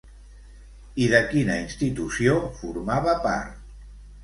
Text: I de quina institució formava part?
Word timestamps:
I 1.03 1.09
de 1.11 1.19
quina 1.33 1.59
institució 1.67 2.41
formava 2.63 3.17
part? 3.29 3.63